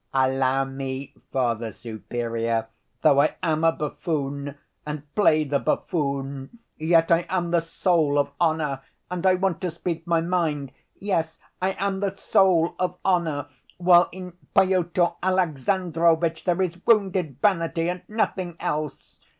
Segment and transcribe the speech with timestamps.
[0.15, 2.67] Allow me, Father Superior,
[3.03, 8.31] though I am a buffoon and play the buffoon, yet I am the soul of
[8.41, 10.71] honor, and I want to speak my mind.
[10.97, 13.45] Yes, I am the soul of honor,
[13.77, 19.19] while in Pyotr Alexandrovitch there is wounded vanity and nothing else.